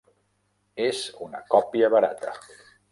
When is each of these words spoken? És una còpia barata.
És 0.87 1.03
una 1.29 1.45
còpia 1.55 1.95
barata. 1.99 2.39